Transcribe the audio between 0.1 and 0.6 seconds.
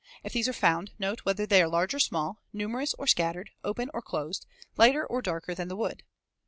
If these are